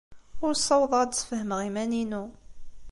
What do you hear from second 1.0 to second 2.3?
ad d-sfehmeɣ iman-inu.